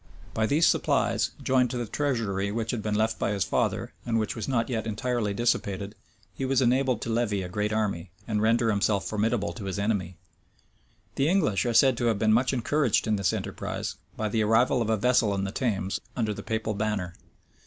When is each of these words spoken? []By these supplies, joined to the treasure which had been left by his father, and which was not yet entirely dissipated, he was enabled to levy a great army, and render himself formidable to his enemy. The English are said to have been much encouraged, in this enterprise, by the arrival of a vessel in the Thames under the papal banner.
[]By 0.33 0.47
these 0.47 0.65
supplies, 0.65 1.29
joined 1.43 1.69
to 1.69 1.77
the 1.77 1.85
treasure 1.85 2.51
which 2.55 2.71
had 2.71 2.81
been 2.81 2.95
left 2.95 3.19
by 3.19 3.33
his 3.33 3.43
father, 3.43 3.93
and 4.03 4.17
which 4.17 4.35
was 4.35 4.47
not 4.47 4.67
yet 4.67 4.87
entirely 4.87 5.31
dissipated, 5.31 5.93
he 6.33 6.43
was 6.43 6.59
enabled 6.59 7.03
to 7.03 7.11
levy 7.11 7.43
a 7.43 7.47
great 7.47 7.71
army, 7.71 8.09
and 8.27 8.41
render 8.41 8.71
himself 8.71 9.05
formidable 9.05 9.53
to 9.53 9.65
his 9.65 9.77
enemy. 9.77 10.17
The 11.17 11.29
English 11.29 11.67
are 11.67 11.73
said 11.75 11.97
to 11.97 12.05
have 12.05 12.17
been 12.17 12.33
much 12.33 12.51
encouraged, 12.51 13.05
in 13.05 13.15
this 13.15 13.31
enterprise, 13.31 13.97
by 14.17 14.27
the 14.27 14.41
arrival 14.43 14.81
of 14.81 14.89
a 14.89 14.97
vessel 14.97 15.35
in 15.35 15.43
the 15.43 15.51
Thames 15.51 16.01
under 16.15 16.33
the 16.33 16.41
papal 16.41 16.73
banner. 16.73 17.13